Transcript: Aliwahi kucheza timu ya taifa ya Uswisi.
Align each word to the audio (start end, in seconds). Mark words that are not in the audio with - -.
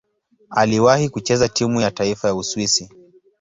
Aliwahi 0.49 1.09
kucheza 1.09 1.49
timu 1.49 1.81
ya 1.81 1.91
taifa 1.91 2.27
ya 2.27 2.35
Uswisi. 2.35 2.89